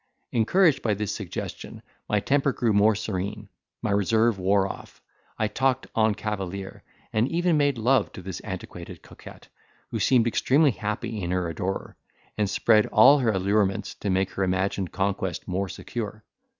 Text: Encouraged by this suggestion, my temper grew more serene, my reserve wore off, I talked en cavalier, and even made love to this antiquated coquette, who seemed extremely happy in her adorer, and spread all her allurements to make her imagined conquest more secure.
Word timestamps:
Encouraged 0.31 0.81
by 0.81 0.95
this 0.95 1.13
suggestion, 1.15 1.83
my 2.09 2.19
temper 2.19 2.51
grew 2.51 2.73
more 2.73 2.95
serene, 2.95 3.47
my 3.83 3.91
reserve 3.91 4.39
wore 4.39 4.67
off, 4.67 4.99
I 5.37 5.47
talked 5.47 5.85
en 5.95 6.15
cavalier, 6.15 6.81
and 7.13 7.27
even 7.29 7.55
made 7.55 7.77
love 7.77 8.11
to 8.13 8.23
this 8.23 8.39
antiquated 8.39 9.03
coquette, 9.03 9.49
who 9.91 9.99
seemed 9.99 10.25
extremely 10.25 10.71
happy 10.71 11.21
in 11.21 11.29
her 11.29 11.47
adorer, 11.47 11.97
and 12.35 12.49
spread 12.49 12.87
all 12.87 13.19
her 13.19 13.31
allurements 13.31 13.93
to 13.93 14.09
make 14.09 14.31
her 14.31 14.43
imagined 14.43 14.91
conquest 14.91 15.47
more 15.47 15.69
secure. 15.69 16.23